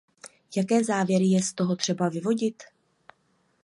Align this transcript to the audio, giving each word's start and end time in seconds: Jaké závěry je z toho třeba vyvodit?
Jaké 0.57 0.83
závěry 0.83 1.25
je 1.25 1.43
z 1.43 1.53
toho 1.53 1.75
třeba 1.75 2.09
vyvodit? 2.09 2.63